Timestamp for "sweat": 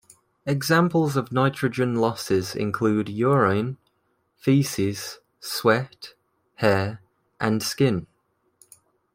5.39-6.15